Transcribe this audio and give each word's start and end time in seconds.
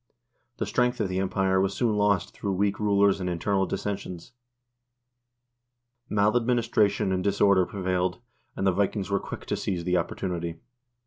The 0.57 0.65
strength 0.65 0.99
of 0.99 1.09
the 1.09 1.19
Empire 1.19 1.61
was 1.61 1.75
soon 1.75 1.95
lost 1.95 2.33
through 2.33 2.53
weak 2.53 2.79
rulers 2.79 3.19
and 3.19 3.29
internal 3.29 3.67
dissensions; 3.67 4.31
maladministration 6.09 7.11
and 7.11 7.23
disorder 7.23 7.67
prevailed, 7.67 8.17
and 8.55 8.65
the 8.65 8.71
Vikings 8.71 9.11
were 9.11 9.19
quick 9.19 9.45
to 9.45 9.55
seize 9.55 9.83
the 9.83 9.97
opportunity. 9.97 10.57